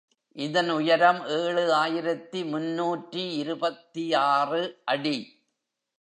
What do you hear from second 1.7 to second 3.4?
ஆயிரத்து முன்னூற்று